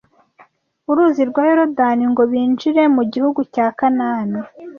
[0.89, 4.39] Uruzi rwa Yorodani ngo binjire mu gihugu cya Kanani